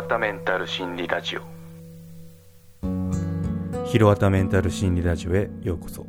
[0.00, 1.42] わたメンタル心理ラジオ。
[3.84, 6.06] ひろわたメンタル心理ラジオへようこそ。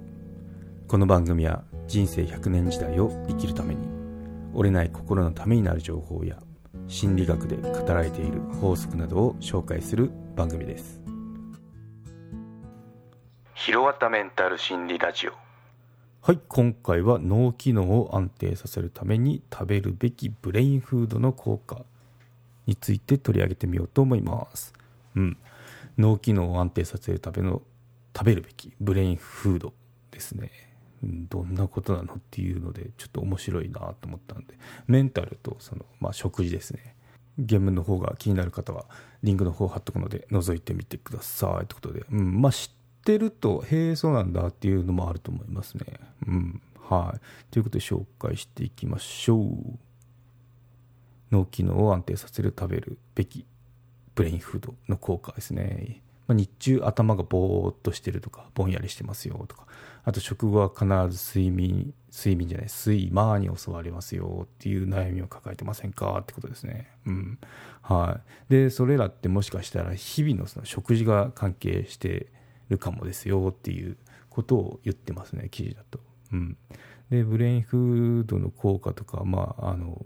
[0.88, 3.90] この番組は人生100年時代を生きるために
[4.54, 6.38] 折れない心のためになる情報や
[6.88, 11.02] 心理学で語られている法則などを紹介する番組です。
[13.56, 15.34] ひろわたメンタル心理ラジオ。
[16.22, 21.84] はい今回は脳機能を安定させるために食べるべきブレインフードの効果
[22.72, 24.74] について取り上げてみようと思います。
[25.16, 25.38] うん。
[25.98, 27.62] 脳機能を安定させるための
[28.16, 29.74] 食べるべきブレインフード
[30.12, 30.50] ですね。
[31.04, 34.58] どんなことなのっていうのでちょっと面白いなと思ったんで。
[34.88, 36.96] メンタルとその、まあ、食事ですね。
[37.38, 38.86] 原文の方が気になる方は
[39.24, 45.86] リンクの方貼っとくので覗いてみてくださいということで、うん、まあ知ってるとへえそうなんだっていうのもあると思いますね。
[46.28, 46.62] うん。
[46.88, 47.20] はい。
[47.52, 49.91] ということで紹介していきましょう。
[51.32, 53.46] 脳機能を安定させる食べるべき
[54.16, 59.66] ブレインフードの効果ですね、まあ、日中頭がぼーっとしてるとかぼんやりしてますよとか。
[60.04, 66.90] あと食後は必ず睡眠睡眠じゃない睡魔に襲われますよっていう悩みを抱えてませんかってことですね。
[67.06, 67.40] うん。
[67.82, 68.52] はい。
[68.52, 72.28] でそれらってもしかしたら日々のその食事が関係して
[72.70, 73.98] るかもですよっていう
[74.30, 76.00] ことを言ってますね記事だと。
[76.34, 76.58] うん。
[77.10, 80.04] でブレインフードの効果とかまああの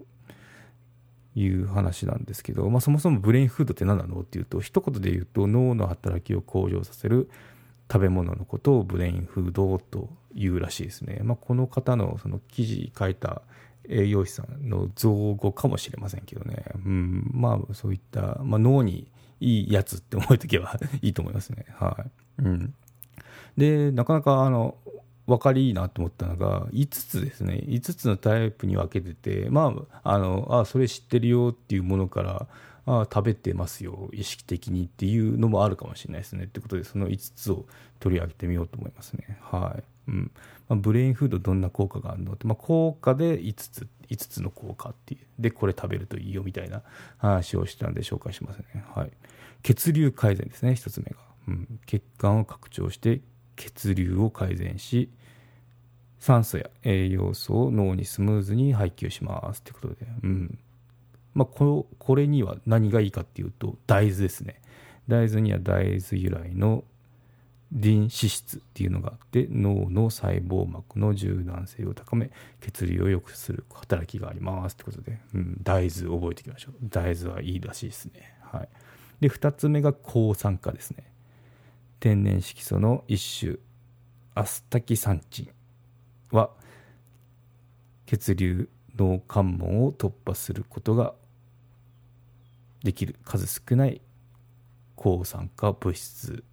[1.36, 7.30] いう話なんですけど、まあ、そもそもブレインフードって何なのっていうと一言で言うと脳の働きを向上させる
[7.92, 13.42] 食べ物のことをブレインフードというらしいですね、まあ、この方のその記事書いた
[13.88, 21.66] 栄養士さんの造語かもしれませんけどね、うん、まあそういった、まあ、脳にいいやつって覚えとけばいいと思いますね。
[21.76, 22.06] は
[22.40, 22.74] い、うん、
[23.58, 24.76] でなかなかあの
[25.28, 27.64] 分かりいいなと思ったのが5つですね。
[27.66, 29.74] 5つのタイプに分けててま
[30.04, 32.48] ああのあそれ知ってるよっていうものから
[32.86, 36.46] あ食べてますよ意識的にっていうのもあるかもしれないですね。
[36.46, 37.66] ってことでその5つを
[38.00, 39.40] 取り上げてみようと思いますね。
[39.42, 40.32] はい、うん。
[40.68, 45.26] まあ、ブレインフードどんな効果があるのって、まあ、効果で5つ5つの効果っていう。
[45.40, 46.84] でこれ食べるといいよみたいな
[47.18, 48.86] 話をしたんで紹介しますね。
[48.94, 49.12] はい。
[49.64, 53.22] 血流改善ですね1つ目が、うん、血管を拡張して
[53.56, 55.10] 血流を改善し
[56.26, 59.60] 酸素や栄養素を脳にスムーズに配給します。
[59.60, 60.58] ってことで、うん。
[61.36, 64.60] まあ、ここれには何がいいかっていうと大豆ですね。
[65.08, 66.84] 大豆には大豆由来の
[67.72, 74.74] リン脂質っていうのがあって脳の細胞膜の柔軟性を高め血流を良くする働きがあります。
[74.74, 76.74] ってことで、うん、大豆覚えておきましょう。
[76.84, 78.34] 大豆はいいらしいですね。
[78.42, 78.70] はい。
[79.20, 81.04] で2つ目が抗酸化ですね。
[82.00, 83.58] 天然色素の一種
[84.34, 86.50] アスタキサンチンは
[88.06, 91.14] 血流脳関門を突破することが
[92.84, 94.02] できる数少ない
[94.96, 96.44] 抗酸化物質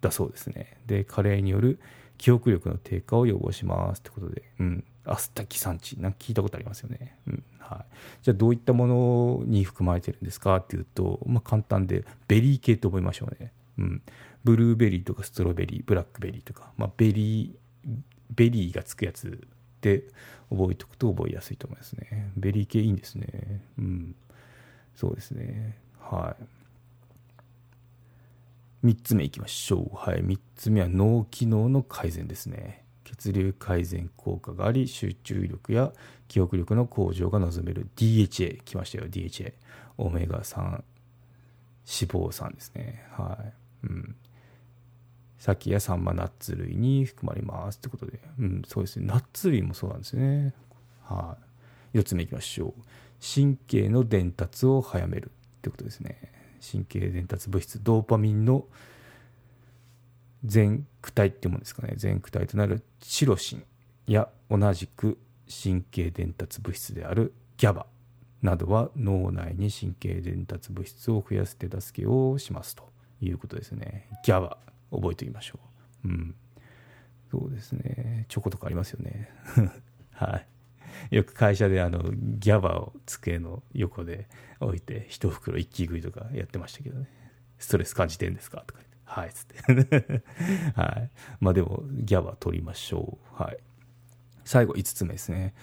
[0.00, 0.78] だそうですね。
[0.86, 1.78] で加齢による
[2.18, 5.96] 記憶力の低下を予防しますってことで、うん、アスタキサンチ。
[5.96, 7.44] ンなんか聞いたことありますよね、うん。
[7.58, 14.02] はい、じゃあどういったものに含まれてるんですかっていうと、まあ、簡単でベリー系と覚えましょうね、うん、
[14.44, 17.90] ブルーベリーとかストロベリーブラックベリーとか、まあ、ベリー
[18.34, 19.46] ベリーがつくやつ
[19.80, 20.04] で
[20.50, 22.30] 覚えておくと覚えやすいと思いますね。
[22.36, 23.62] ベリー系いいんですね。
[23.78, 24.14] うん。
[24.94, 25.78] そうですね。
[26.00, 26.36] は
[28.84, 28.86] い。
[28.86, 29.96] 3つ目いきましょう。
[29.96, 30.24] はい。
[30.24, 32.84] 3つ目は脳機能の改善ですね。
[33.04, 35.92] 血流改善効果があり集中力や
[36.28, 39.54] 記憶力の向上が望める DHA 来ましたよ DHA
[39.96, 40.82] オメガ3脂
[41.86, 43.02] 肪酸ですね。
[43.12, 43.38] は
[43.84, 44.16] い、うん、
[45.38, 49.06] 鮭やサンマナッツ類に含まれますってことで、うん、そうですね。
[49.06, 50.54] ナッツ類もそうなんですね。
[51.04, 51.36] は
[51.94, 51.98] い。
[51.98, 52.82] 4つ目いきましょう。
[53.22, 56.32] 神経の伝達を早めるってことですね。
[56.60, 58.66] 神経伝達物質ドーパミンの
[60.44, 61.94] 全躯体っていうものですかね。
[61.96, 63.64] 全躯体となるチロシン
[64.06, 65.18] や同じく
[65.48, 67.86] 神経伝達物質である GABA
[68.42, 72.88] などは脳内に神経伝達物質を増やす手助けをしますと
[73.20, 74.08] いうことですね。
[74.24, 74.56] GABA
[74.90, 75.58] 覚えておきましょ
[76.04, 76.08] う。
[76.08, 76.34] うん。
[77.30, 78.26] そうですね。
[78.28, 79.28] チョコとかありますよね。
[80.12, 80.38] は
[81.10, 81.16] い。
[81.16, 84.28] よく会社であのギャバを机の横で
[84.60, 87.06] 置いて一袋一気食いとかやってましたけどね。
[87.58, 88.98] ストレス感じてんですかとか言って。
[89.04, 90.22] はいつって。
[90.74, 91.10] はい。
[91.40, 93.42] まあでもギャバ取りましょう。
[93.42, 93.58] はい。
[94.44, 95.54] 最後5つ目ですね。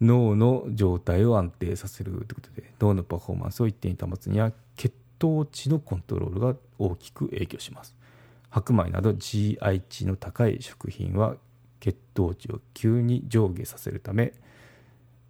[0.00, 7.97] 脳の状態を安定させるということで脳のパフォーマンスを一定に保つには血糖値のコントロールが大きく影響します。
[8.50, 11.36] 白米など GI 値の高い食品は
[11.80, 14.32] 血糖値を急に上下させるため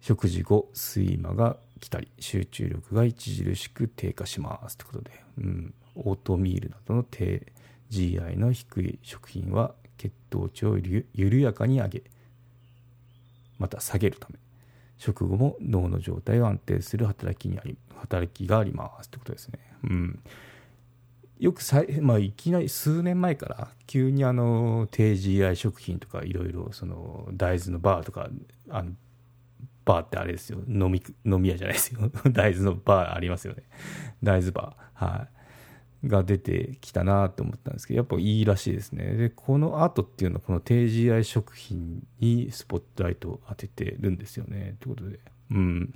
[0.01, 4.77] 食事後睡魔がきたり集中力が著しく低下します。
[4.77, 7.51] ということで、うん、オートミールなどの低
[7.89, 10.77] GI の低い食品は血糖値を
[11.13, 12.03] 緩やかに上げ
[13.57, 14.35] また下げるため
[14.97, 19.09] 食後も脳の状態を安定する働きにあり働きがあります。
[19.09, 19.59] ということですね。
[19.83, 20.19] うん。
[21.39, 26.69] よくさい,、まあ、いきなり数年前から急にあの低 GI 食品とかいろいろ
[27.33, 28.29] 大豆のバーとか
[28.69, 28.91] あの
[29.85, 30.59] バーってあれですよ。
[30.67, 32.11] 飲み飲み屋じゃないですよ。
[32.31, 33.63] 大豆のバーありますよね。
[34.21, 35.05] 大豆バー。
[35.05, 35.27] は
[36.03, 36.07] い。
[36.07, 39.15] が出てきたなと思ったんですけどやっぱいいらしいですね。
[39.15, 44.77] でこの後っていうのはこの低 GI 食品にスポットライトを当ててるんですよね。
[44.79, 45.19] ということで。
[45.51, 45.95] うん。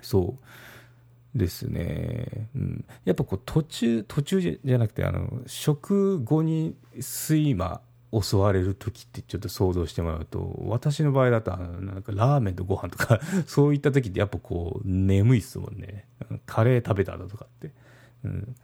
[0.00, 0.44] そう。
[1.34, 7.80] ですね、うん、やっぱこう途中途中じゃなくてあの食後に睡魔
[8.22, 16.06] 襲われる時ってちょっと想像してもらうと私の場合だとなんかラーメンとご飯とか そういった時ってやっぱこう眠いっすもんね。
[16.46, 17.72] カレー食べただとかって、
[18.24, 18.54] うん、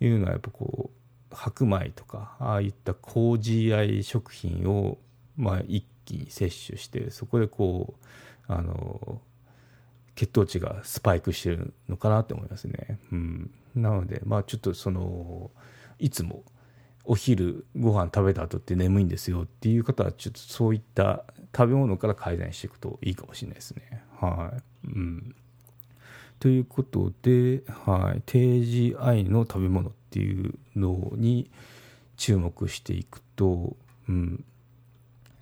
[0.00, 4.98] いうのはやっぱこう白米とかああいった高 GI 食品を
[5.36, 7.94] まあ一気に摂取してそこでこ
[8.48, 9.20] うあの
[10.14, 12.98] 血糖値がスパイクしてるのかなって思いますね。
[13.12, 15.50] うん、なのでまあちょっとその
[15.98, 16.42] いつも
[17.04, 21.24] お昼ご飯食べた後って眠いんですよっていう方はちょっとそういった
[21.54, 24.02] 食べ物から改善していくといいかもしれないですね。
[24.20, 24.52] は
[24.84, 25.34] い、うん。
[26.40, 31.50] ということで、はい、定時愛の食べ物っていうのに
[32.16, 33.76] 注目していくと、
[34.08, 34.44] うん、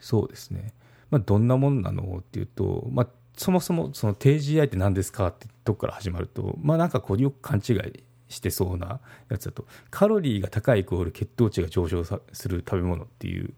[0.01, 0.73] そうですね、
[1.11, 13.53] まあ、どんなものなのっていうと、まあ、そもそもその定時愛って何ですかってとこから始まると、まあ、なんかこうよく勘違いしてそうなやつだとカロリーが高いイコール血糖値が上昇する食べ物っていう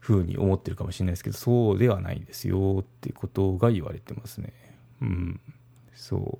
[0.00, 4.52] ふうに思ってるかもしれないですけどそうではないですよってことが言われてますね。
[5.02, 5.40] うん、
[5.94, 6.38] そ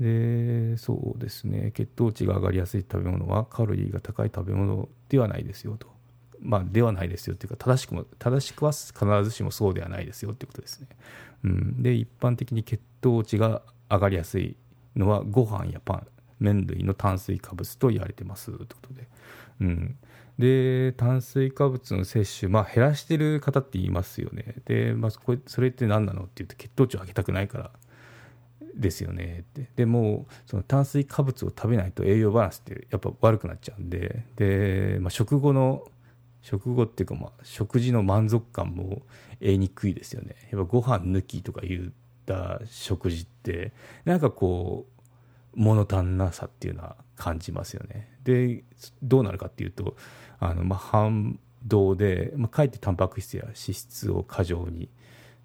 [0.00, 0.02] う。
[0.02, 1.72] でそうですね。
[1.74, 5.88] 血糖値が上がりやすい食べ物はカロリーが高い食べ物ではないですよと。
[6.40, 8.94] まあではないですよっていうか正しくも正しくは必
[9.24, 10.88] ずしもそうではないですよってことですね、
[11.46, 14.56] うん、で一般的に血糖値が上がりやすい
[14.96, 16.06] のはご飯やパン
[16.40, 19.08] 麺類の炭水化物と言われてますということで、
[19.60, 19.96] うん、
[20.38, 24.56] で炭水化物の摂取、まあ、減らしてる方って言いますよね。
[24.66, 27.70] で、まあ、これそれって何なのって言うと血糖値を上げたくないから
[28.74, 29.70] ですよねって。
[29.76, 34.24] でもその炭水化物を食べないと栄養バランスってやっぱ悪くなっちゃうんで。
[34.36, 35.84] で、まあ、食後の
[36.46, 39.02] 食後っていうかまあ食事の満足感も
[39.40, 40.36] 得にくいですよね。
[40.52, 41.92] やっぱご飯抜きとか言っ
[42.24, 43.72] た食事って
[44.04, 48.16] なんかこう物足んなさっていうのは感じますよね。
[48.22, 48.62] で
[49.02, 49.96] どうなるかっていうと
[50.38, 54.88] あのまあ反動で、まあ、かえってタンパク質や脂質を過剰に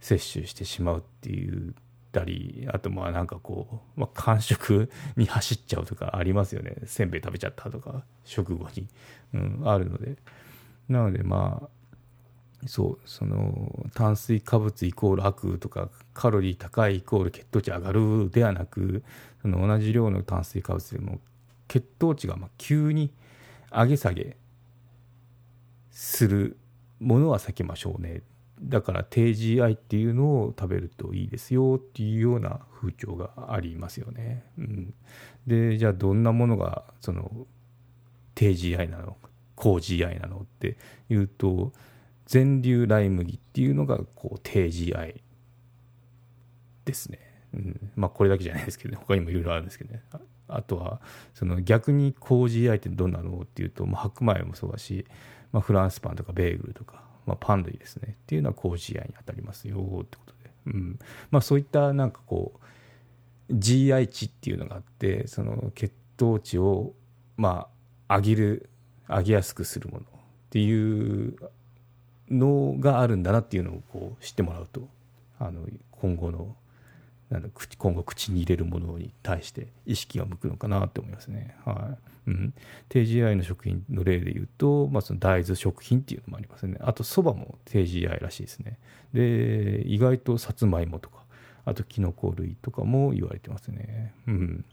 [0.01, 1.73] 摂取してしまうっていう
[2.11, 6.75] たりあとまあなんかこう、まあ、間食に走っちゃうとかありますよね。
[6.85, 8.87] せんべい食べちゃったとか食後に、
[9.33, 10.17] うん、あるので。
[10.91, 11.69] なのでまあ
[12.67, 19.03] そうその炭水化物イコール悪とかカロリー高いイコール血糖値上がるではなく
[19.41, 21.19] その同じ量の炭水化物でも
[21.67, 23.11] 血糖値がま急に
[23.71, 24.37] 上げ下げ
[25.89, 26.57] する
[26.99, 28.21] ものは避けましょうね。
[28.61, 34.43] だから低 GI っていうのを食べるといいですよっていうような風潮がありますよね。
[34.59, 34.93] うん、
[35.47, 37.47] でじゃあどんなものがその
[38.35, 39.17] 低 GI なの
[39.61, 40.77] 高 GI なのって
[41.09, 41.71] いうと
[42.25, 45.21] 全粒ライ麦っていうのがこう低 GI
[46.85, 47.19] ですね。
[47.53, 50.01] うん、まあこれだけじゃないですけど、ね、他にもいろいろあるんですけどね。
[50.47, 50.99] あとは
[51.33, 55.05] その逆に高 GI ってどんなのっていうと、まあ、白米もそうだし、
[55.51, 58.17] まあ、フランスパンとかベーグルとかまあ、パン類ですね。
[58.23, 60.99] っていうのは高 GI に当たりますよってことで、うん。
[61.29, 62.59] まあ、そういったなんかこ
[63.49, 66.93] う GI 値っていうのがあってその血糖値を
[67.37, 67.67] ま
[68.07, 68.69] あ上げる
[69.07, 70.05] 上げやすくするものっ
[70.49, 71.35] ていう
[72.29, 74.87] のがあるんだなっていうのをこう知ってもらうと
[75.39, 76.55] あの今後の
[77.77, 81.55] 今後口に入れるものに対して意識が向くのかなって思いますね。
[81.63, 82.53] はいうん、
[82.89, 86.77] 低 GI の食品の例で言うと、まあ、その大豆食品っていうのもありますね。
[86.81, 88.77] あとそばも低 GI らしいですね。
[89.13, 91.23] で意外とさつまいもとか
[91.65, 94.13] あときのこ類とかも言われてますね。
[94.27, 94.65] うん、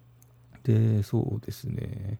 [0.65, 2.19] でそうですね。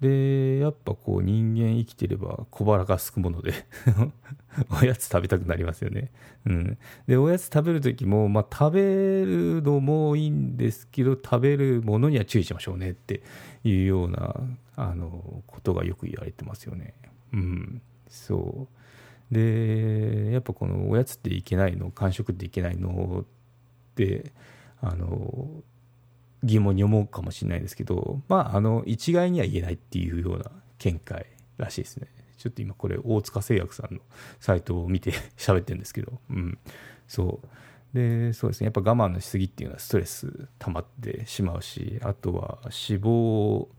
[0.00, 3.52] でやっぱこう人間生きてれば小腹がすくもので
[4.80, 6.12] おやつ食べたくなりますよね。
[6.46, 8.80] うん、でおやつ食べる時も、まあ、食べ
[9.24, 13.22] るのもいいんですけど食べるものには注意しましょうねって
[13.64, 14.36] いうような
[14.76, 16.94] あのことがよく言われてますよね。
[17.32, 18.68] うん、そ
[19.30, 24.32] うでやっぱこのおやつっていけないの間食っていけないのって
[24.80, 25.50] あの
[26.42, 31.26] 疑問に思うかもしれないですけど、まあ、あの一概には言えないっていうような見解
[31.56, 32.08] らしいですね。
[32.36, 34.00] ちょっと今これ大塚製薬さんの
[34.38, 36.58] サイトを見て 喋ってるんですけど、うん、
[37.06, 37.48] そう。
[37.94, 38.66] でそうですね。
[38.66, 43.70] やっぱ我慢のしすぎっていうのはストレス溜まってしまうしあとは脂肪を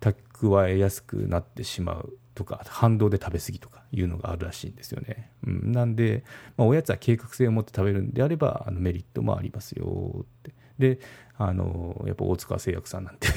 [0.00, 6.24] 蓄えやすくなってしまうとか反動で食べ過ぎとかいうのがあるらしいんですよね、うん、なんで、
[6.56, 10.52] まあ、おやつは計画性を持って食べるんであればあのメリットもありますよって。
[10.78, 10.98] で
[11.36, 13.28] あのやっぱ大塚製薬さんなんて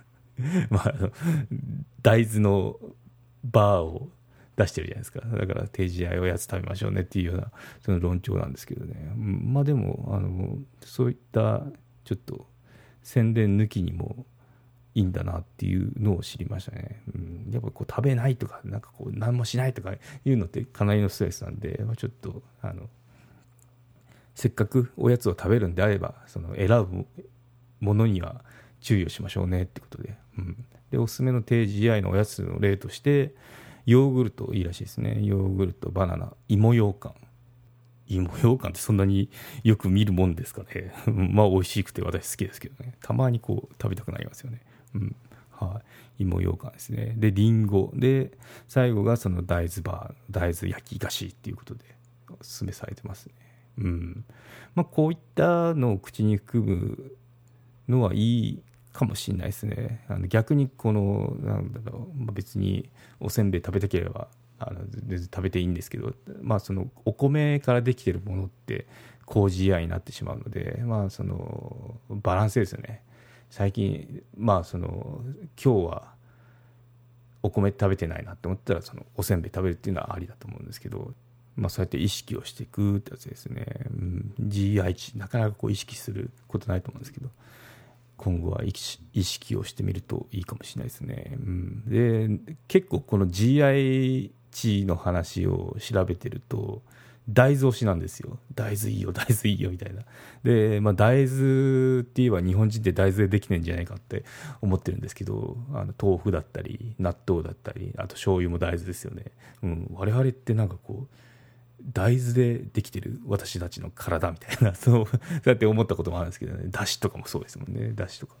[0.70, 0.94] まあ
[2.02, 2.76] 大豆の
[3.44, 4.10] バーを
[4.56, 5.20] 出してるじゃないですか。
[5.20, 11.64] だから定時合いおやつ食べましょうねっていうようなその論調なんですけどね、まあでもあのそういった
[12.04, 12.46] ちょっと
[13.02, 14.26] 宣伝抜きにも
[14.94, 19.98] いいんだなっていうのを知りましたね、うん、やっぱこう食べないとかなんかこう何もしないとかい
[20.30, 22.88] うのってかなりのストレスなんで、まあ、ちょっとあの
[24.34, 27.06] せっかくおやつを食べるんであればその選ぶ
[27.80, 28.44] ものには
[28.80, 33.34] 注意をしましょうねってことで,、うん、でおすすめの低 GI のおやつの例として
[33.86, 35.18] ヨーグルトいいらしいですね。
[35.22, 37.14] ヨーグルトバナナ芋ようかん。
[38.06, 39.30] 芋ようかんってそんなに
[39.64, 40.92] よく見るもんですかね。
[41.06, 42.94] まあ美味しくて私好きですけどね。
[43.02, 44.60] たまにこう食べたくなりますよね。
[44.94, 45.16] うん。
[45.50, 45.80] は
[46.18, 47.14] い、芋ようかんですね。
[47.16, 48.32] でりんごで
[48.68, 51.84] 最後がその大豆バー大豆焼き菓子っていうことで
[52.40, 53.34] おすすめされてますね。
[53.78, 54.24] うん。
[54.74, 57.16] まあこういったのを口に含む
[57.88, 58.62] のはいい
[58.92, 60.04] かもしれないですね。
[60.08, 68.86] あの逆にこのなんだろう、まあ、別におせんべい食べたければあの全然食べていいんですけど、まあ、そのお米からできてるものって
[69.26, 73.02] 麹合になってしまうので、まあ、そのバランスですよね。
[73.50, 75.22] 最近まあその
[75.62, 76.12] 今日は
[77.42, 81.12] お米食べてないなって思ったらそのおせんべい食べるっていうのはありだと思うんですけど、
[81.56, 87.28] まあ、そうやって意識をしていくってやつですね、うん、GI 値なかなかこう意識することないと思うんですけど。
[88.22, 91.32] 今後は意識をしてみるといいかもしれないですね。
[91.32, 96.82] うん、で結構この GI 値の話を調べてると
[97.28, 98.38] 大豆推しなんですよ。
[98.54, 100.02] 大豆いいよ大豆いいよみたいな。
[100.44, 104.24] で、まあ、大豆って言えば日本人って大豆でできてんじゃないかって
[104.60, 109.24] 思ってるんですけどあの豆腐だったり納豆だったりあと醤油も大豆ですよね、
[109.62, 111.16] うん、我々ってなんかこう
[111.84, 116.64] 大豆でできてる私たちの体みたいな そうそうやって思ったこともあるんですけどね。
[116.68, 117.92] だしとかもそうですもんね。
[117.92, 118.36] だしとか。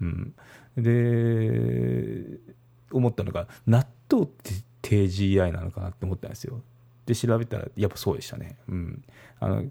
[0.00, 0.34] うん。
[0.76, 2.38] で
[2.90, 6.62] 思ったのが納豆って低 GI なのかなって思ったんですよ。
[7.06, 8.56] で調べたらやっぱそうでしたね。
[8.68, 9.04] うん。
[9.40, 9.64] あの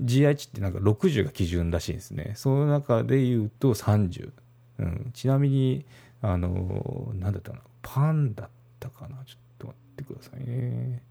[0.00, 2.32] GI 値ってなんか60が基準らしいんですね。
[2.36, 4.32] その中で言うと30、
[4.78, 5.84] うん、ちなみに
[6.22, 7.62] あの何だったかな。
[7.82, 8.48] パンだっ
[8.80, 9.18] たかな。
[9.26, 11.02] ちょっと待ってくださいね。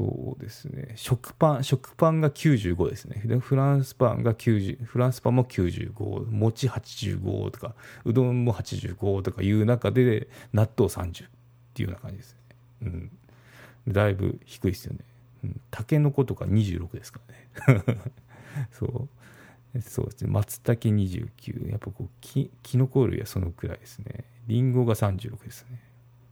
[0.00, 0.92] そうですね。
[0.96, 3.20] 食パン食パンが95ですね。
[3.22, 7.74] でフランスパンが90フランスパンも95餅85とか
[8.06, 11.28] うどんも85とかいう中で納豆30っ
[11.74, 12.38] ていうような感じですね、
[12.82, 15.00] うん、だいぶ低いですよね、
[15.44, 17.20] うん、タケノコとか26ですか
[17.66, 17.84] らね。
[18.72, 19.80] そう。
[19.82, 20.30] そうですね。
[20.30, 24.24] 松茸29やっぱこうききのこ類はそのくらいですね。
[24.46, 25.90] りんごが36ですね。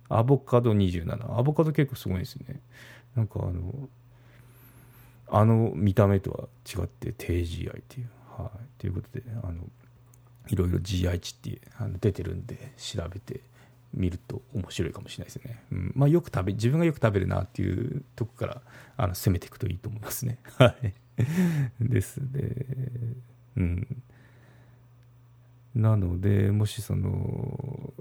[0.09, 2.61] アボカド27アボカド結構すごいですね。
[3.17, 3.89] なんかあの
[5.31, 8.09] あの見た目とは違って低 GI っていう。
[8.39, 9.65] はい、ということであの
[10.49, 13.41] いろいろ GI 値ってあの出てるんで調べて
[13.93, 15.63] みると面白いかもしれないですね。
[15.73, 18.63] うんまあ、よく食べ自分がよく食べるなっていうとこから
[18.97, 20.39] あの攻めていくといいと思いますね。
[20.59, 20.95] はい。
[21.81, 22.67] ですね。
[23.57, 24.03] うん。
[25.75, 27.93] なのでもしその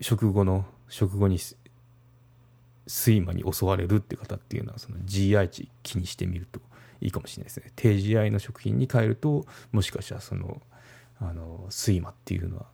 [0.00, 1.38] 食後の食後に
[2.88, 6.60] 睡魔に襲われるって方っていうのはその GI 値気にしてみると
[7.00, 7.72] いいかもしれないですね。
[7.76, 10.60] 低 GI の食品に変えるともしかしたらその
[11.20, 12.66] あの睡魔っていうのは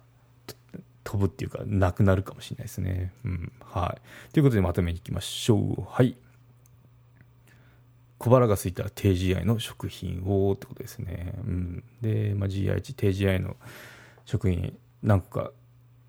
[1.02, 5.84] 飛ぶっていうかなくなるかもしれないですね、うんはい、ということでまとめにいきましょう。
[5.88, 6.16] はい。
[8.18, 13.56] 小腹が空いたら低 GI の食品をってことですね、うん、で、まあ、GI 値低 GI の
[14.24, 15.50] 食品何個か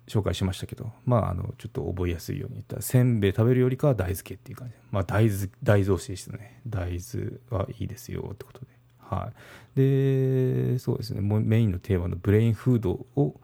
[0.06, 6.60] 紹介しましたけど、まあ、あのちょっと覚えやすいように言ったらせんべい食べるよりかは大豆系っていう感じ、まあ、大豆大豆推しですね。
[6.66, 8.66] 大豆はいいですよってことで、
[8.98, 9.32] は
[9.76, 11.20] い、でそうですね。
[11.20, 13.40] メインのテーマのブレインフードを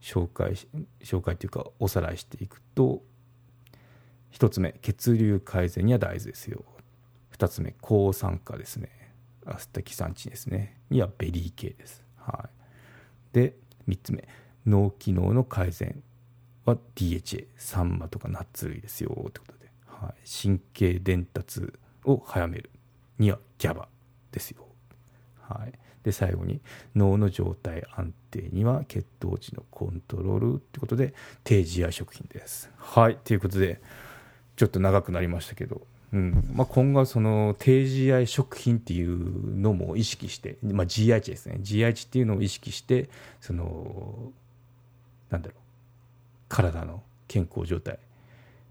[0.00, 0.54] 紹介
[1.02, 3.02] 紹介というかおさらいしていくと
[4.32, 6.64] 1つ目血流改善には大豆ですよ。
[7.36, 8.88] 2つ目抗酸化ですね。
[9.44, 10.80] アスタキサンチンですね。
[10.90, 12.48] にはベリー系です、は
[13.32, 13.56] い、で
[13.88, 14.26] 3つ目
[14.66, 16.02] 脳機能の改善
[16.64, 21.72] は DHA サンマとかナッツ類ですよってことで、はい、神経伝達
[22.04, 22.70] を早める
[23.18, 23.86] には GABA
[24.32, 24.66] ですよ、
[25.40, 25.72] はい、
[26.06, 26.60] で最後に
[26.94, 32.70] 脳の状態安定には血糖値のコントロールってことで低 GI 食品です。
[32.76, 33.16] はい。
[33.24, 33.80] ということで
[34.54, 35.82] ちょっと長くなりましたけど。
[36.12, 36.48] うん。
[36.54, 41.58] まあ、今後はその低 GI 食品っていうのも意識して、まあ、GI 値ですね。
[41.60, 44.30] GI 値っていうのを意識してその
[45.30, 45.58] なんだろう。
[46.48, 47.98] 体の健康状態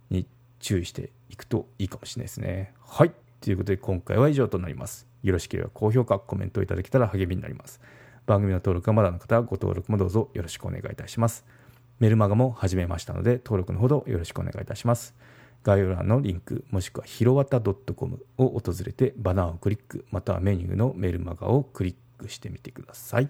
[0.09, 0.25] に
[0.59, 2.73] 注意していくといいかもしれないですね。
[2.81, 3.11] はい。
[3.41, 5.07] ということで今回は以上となります。
[5.23, 7.81] よろしければ高評価コメントいただけたら励みになります。
[8.25, 11.45] 番組の登録がまだの方はご登録もどうぞよろしくお願いいたします。
[11.99, 15.13] メルマガも始めましたので登録のほどよろしくお願いいたします。
[15.63, 23.29] 概要欄のリンクもしくはひろわた .com を訪れてバナーをクリックまたはメニューのメルマガをクリックしてみてください。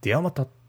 [0.00, 0.63] ではまた。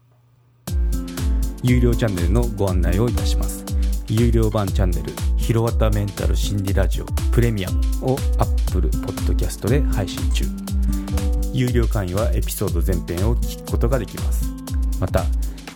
[1.68, 3.64] 有料チャンネルのご案内をいたします。
[4.08, 10.44] 有料版チャンネルひろわたメンタル心理ラジオプレミアムを Apple Podcast で配信中。
[11.52, 14.48] 有料会員はエピソード全編を聞くことができます。
[15.00, 15.24] また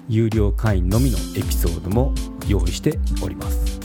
[0.09, 2.15] 有料会員のみのエピソードも
[2.47, 3.81] 用意しております。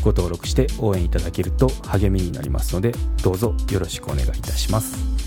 [0.00, 2.92] ご登録して応援いただけると励みになりますので
[3.24, 5.21] どうぞよろしくお願いいたします。